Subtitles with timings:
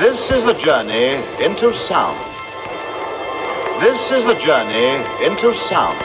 [0.00, 2.18] This is a journey into sound.
[3.82, 6.00] This is a journey into sound.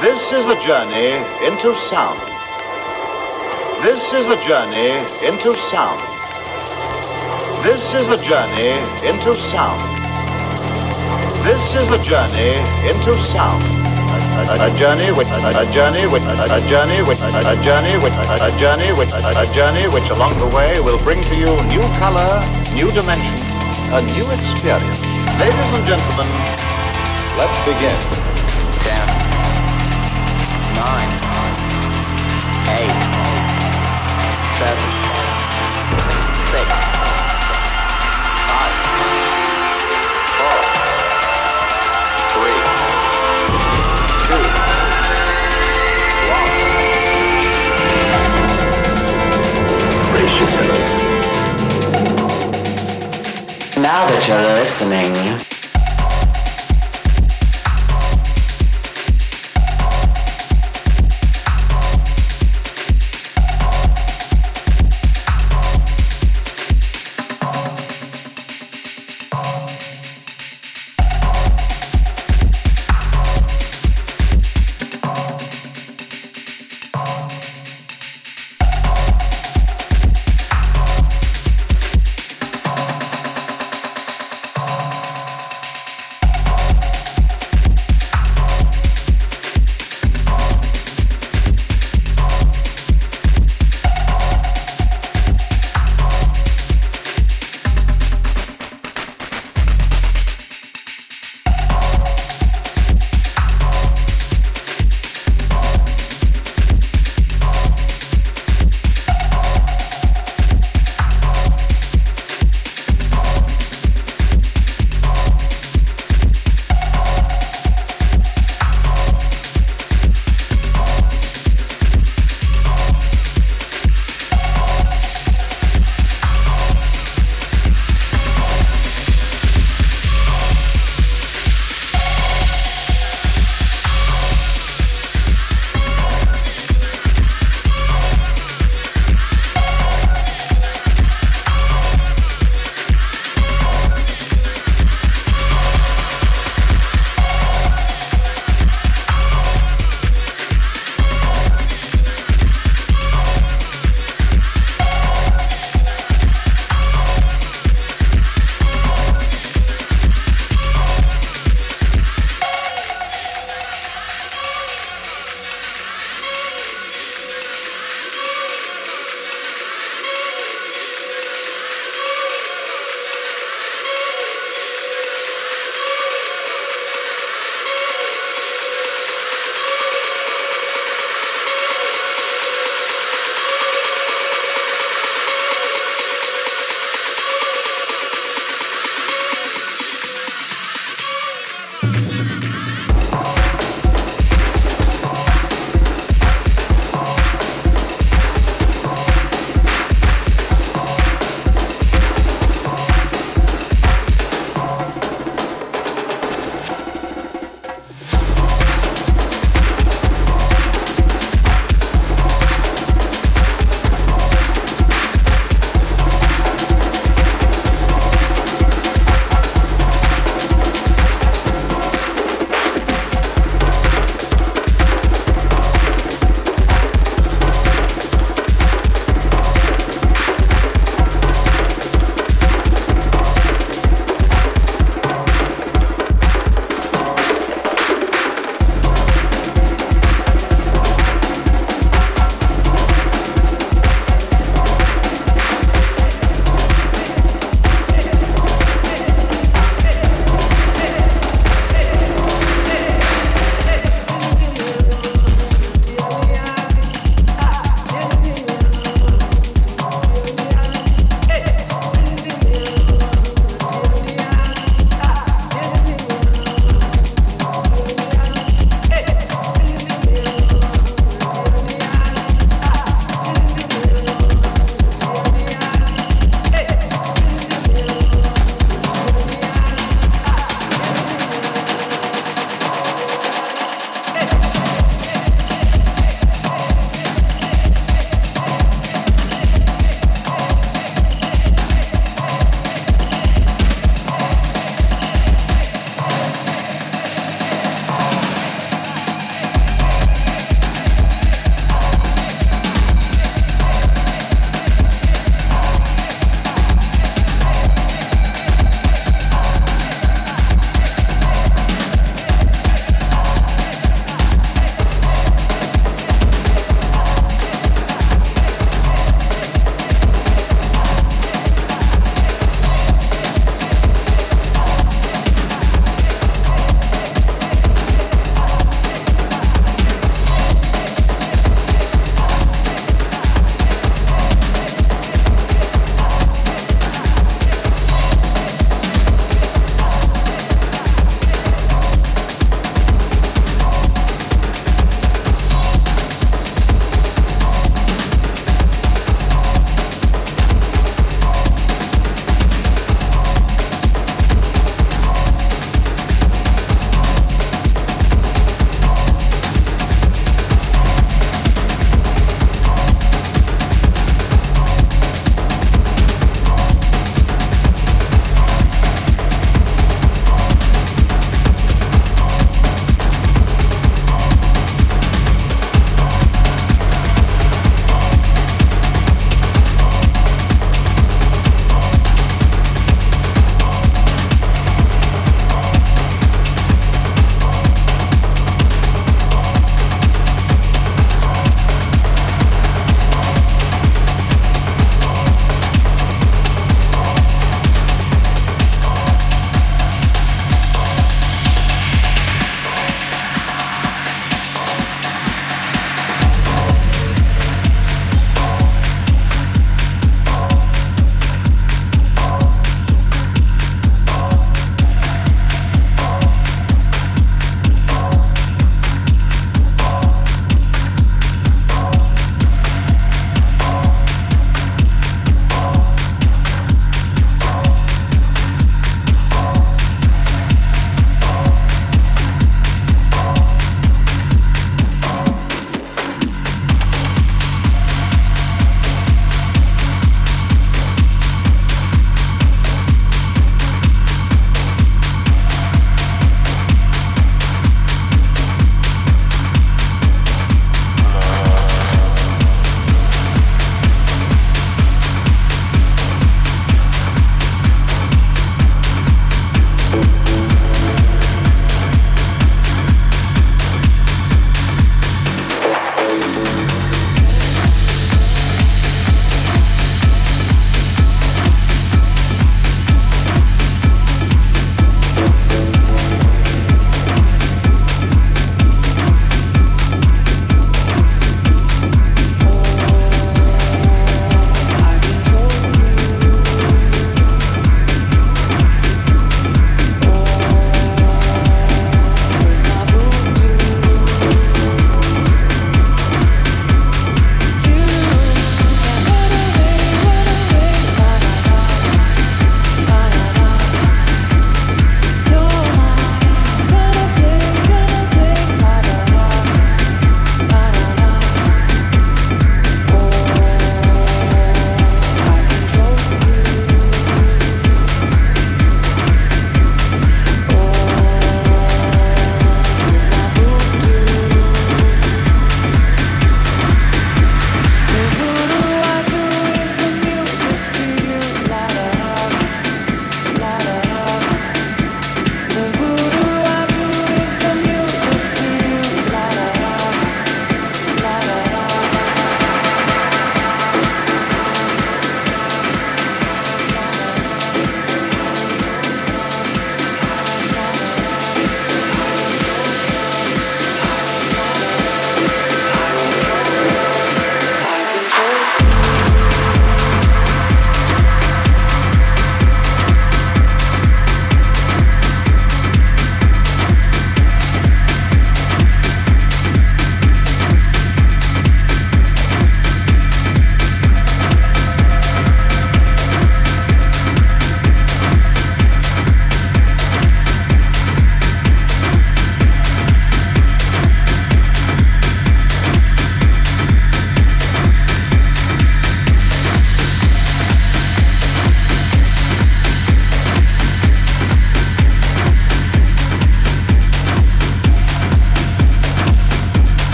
[0.00, 2.18] This is a journey into sound.
[3.82, 6.00] This is a journey into sound.
[7.62, 8.72] This is a journey
[9.06, 9.82] into sound.
[11.44, 12.56] This is a journey
[12.88, 13.79] into sound.
[14.40, 18.90] A, journey which a, a journey which a journey which a journey which a journey
[18.96, 22.40] which a journey which along the way will bring to you new color,
[22.72, 23.40] new dimension,
[23.92, 25.00] a new experience.
[25.36, 26.28] Ladies and gentlemen,
[27.36, 27.96] let's begin.
[28.80, 29.06] Ten,
[30.72, 31.12] nine,
[54.00, 55.49] That you're listening,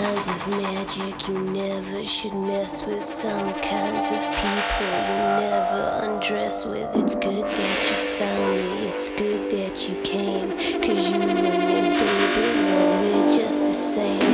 [0.00, 3.02] kinds of magic you never should mess with.
[3.02, 6.88] Some kinds of people you never undress with.
[6.96, 10.50] It's good that you found me, it's good that you came.
[10.82, 14.33] Cause you and me, baby, well, we're just the same.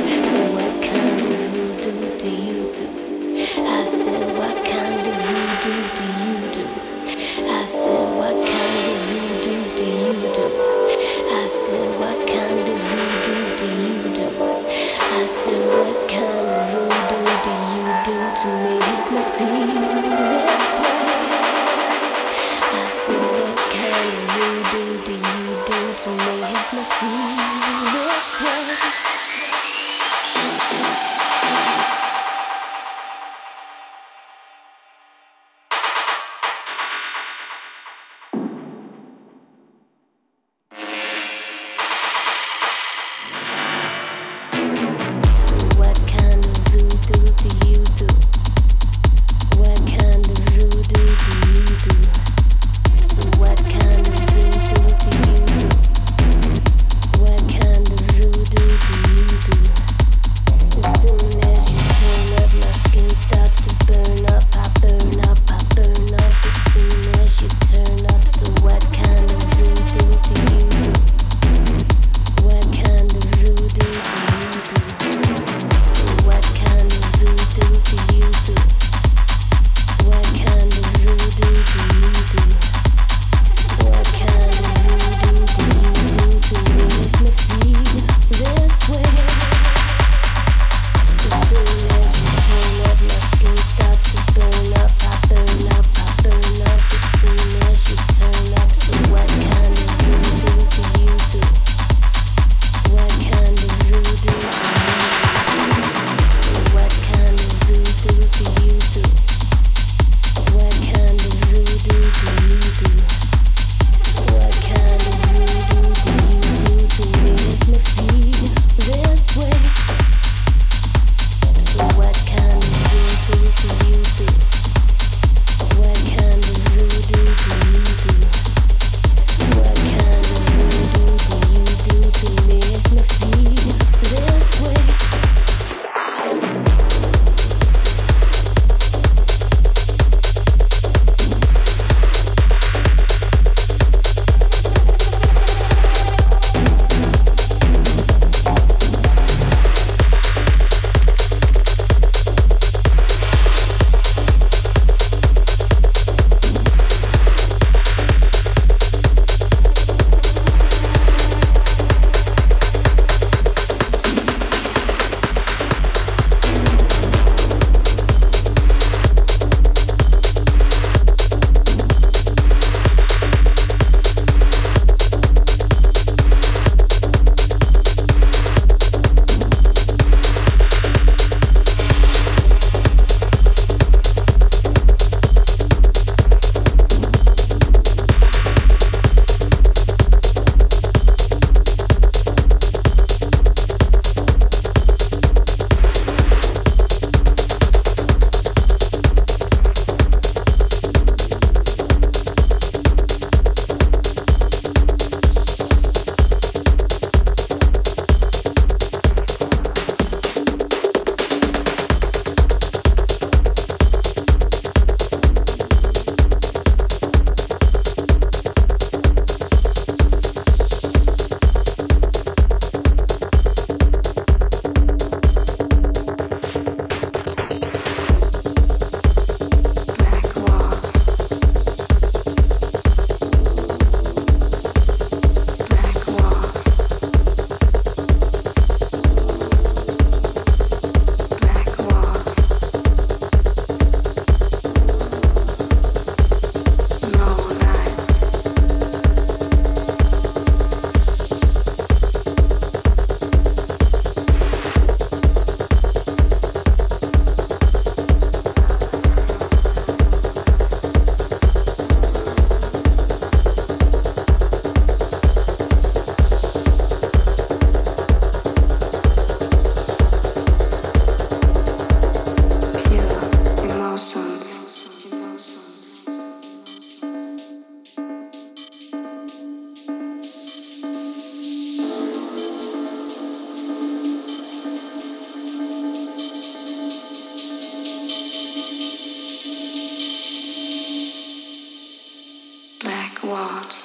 [293.31, 293.77] walls,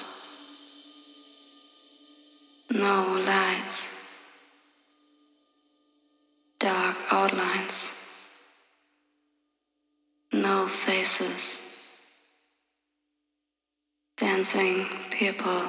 [2.70, 3.78] no lights,
[6.58, 7.76] dark outlines,
[10.32, 12.00] no faces,
[14.16, 15.62] dancing people,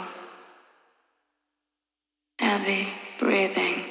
[2.40, 2.88] heavy
[3.20, 3.84] breathing,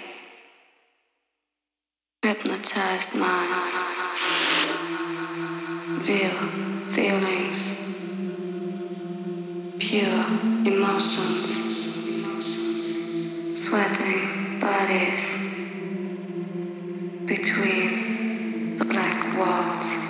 [2.22, 4.85] hypnotized minds.
[9.98, 10.26] Pure
[10.66, 11.48] emotions,
[13.54, 15.24] sweating bodies
[17.24, 20.05] between the black walls.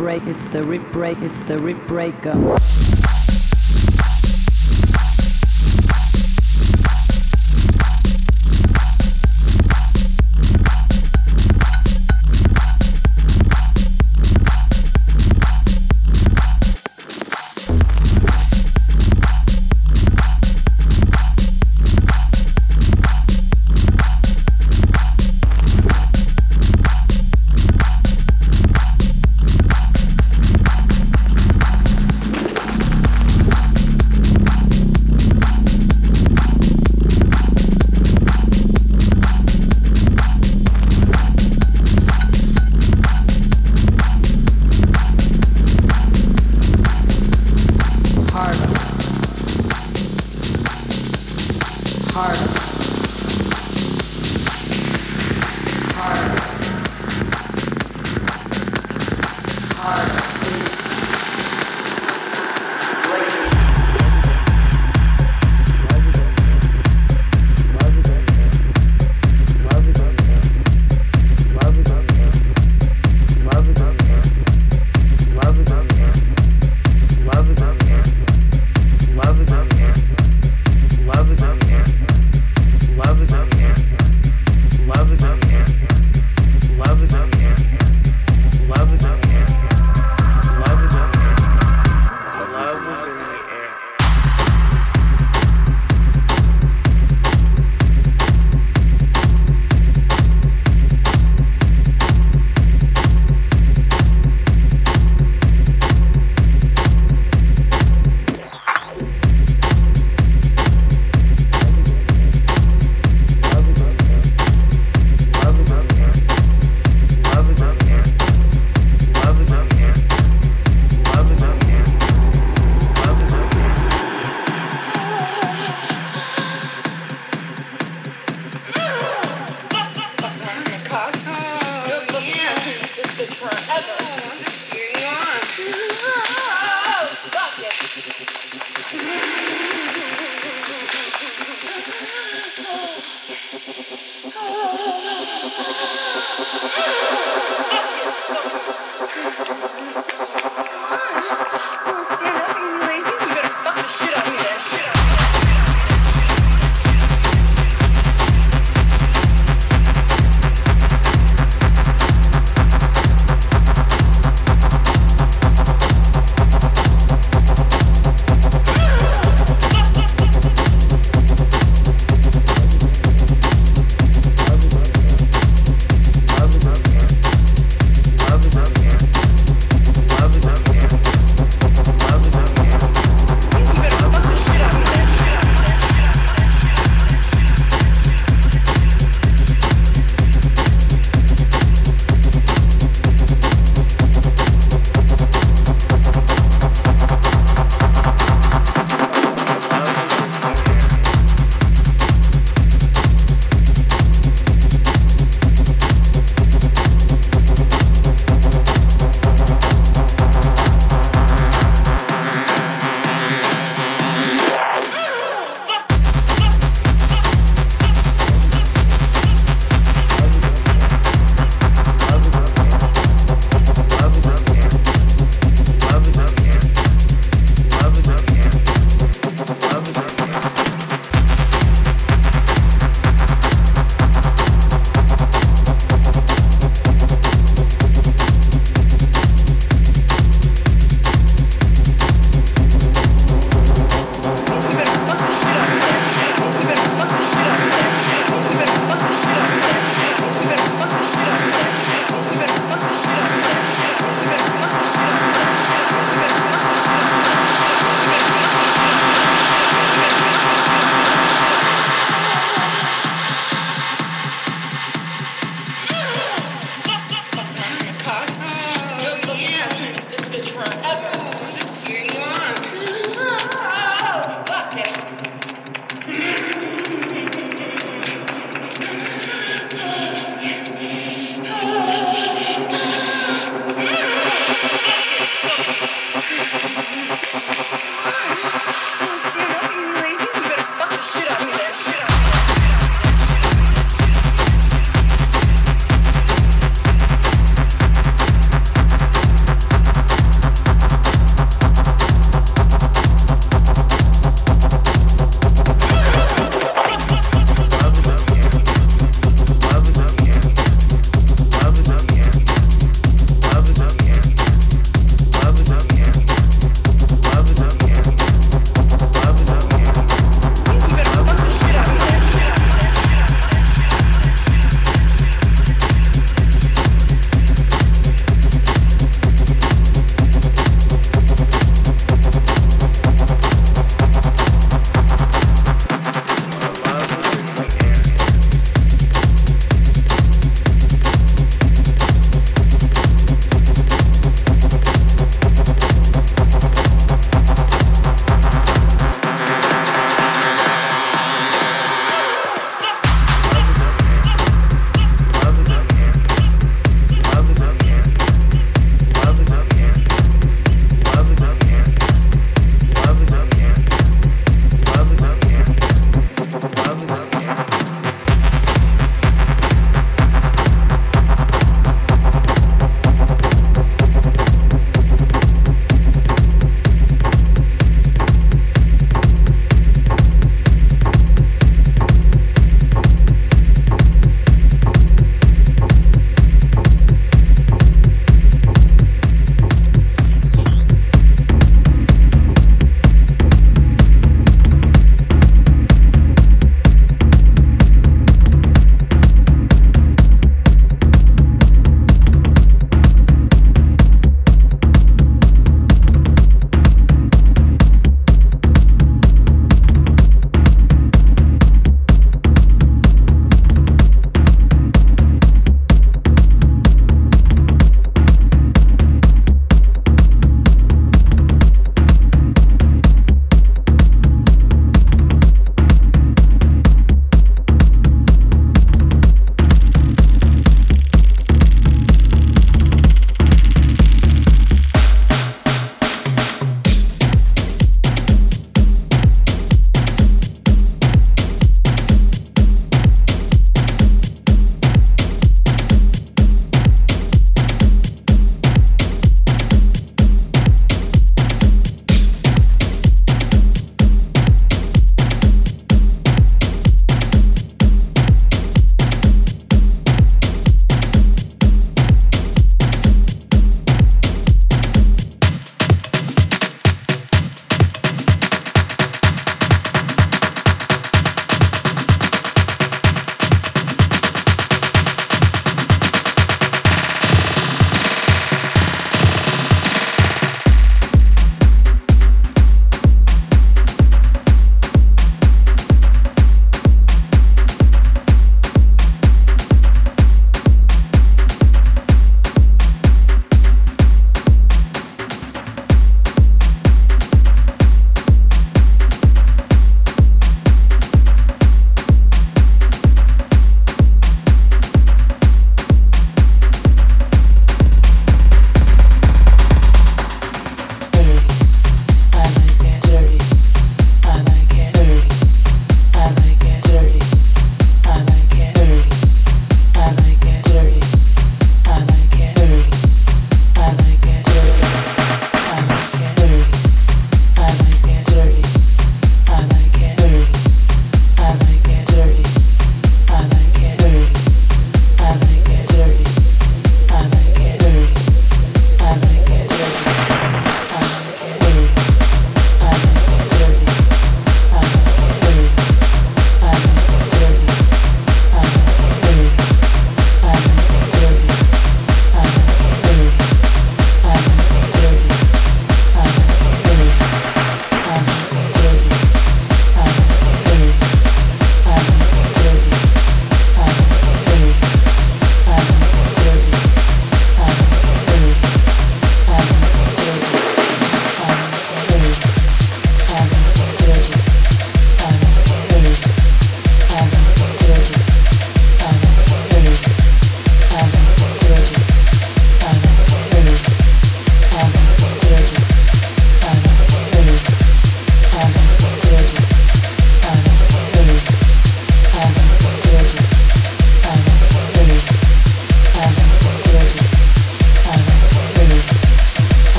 [0.00, 1.18] It's the rip break.
[1.18, 2.32] It's the rip breaker.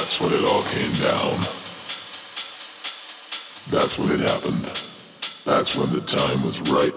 [0.00, 1.36] That's when it all came down.
[3.70, 4.64] That's when it happened.
[5.44, 6.94] That's when the time was right.